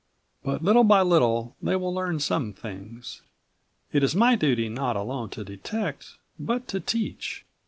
But 0.43 0.63
little 0.63 0.83
by 0.83 1.03
little 1.03 1.55
they 1.61 1.75
will 1.75 1.93
learn 1.93 2.19
some 2.19 2.53
things. 2.53 3.21
It 3.91 4.01
is 4.01 4.15
my 4.15 4.35
duty 4.35 4.67
not 4.67 4.95
alone 4.95 5.29
to 5.29 5.43
detect 5.43 6.17
but 6.39 6.67
to 6.69 6.79
teach." 6.79 7.45